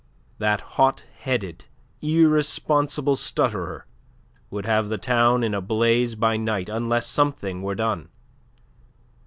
That 0.39 0.61
hot 0.81 1.03
headed, 1.21 1.65
irresponsible 2.01 3.15
stutterer 3.15 3.85
would 4.49 4.65
have 4.65 4.89
the 4.89 4.97
town 4.97 5.43
in 5.43 5.53
a 5.53 5.61
blaze 5.61 6.15
by 6.15 6.37
night 6.37 6.69
unless 6.69 7.05
something 7.05 7.61
were 7.61 7.75
done. 7.75 8.09